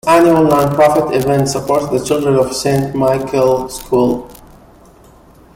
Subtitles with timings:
[0.03, 4.27] This annual Non-Profit event supports the children of Saint Michael School.